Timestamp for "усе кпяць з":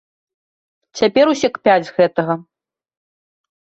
1.35-1.97